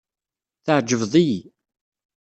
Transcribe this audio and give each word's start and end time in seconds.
Tɛejbeḍ-iyi. 0.65 1.39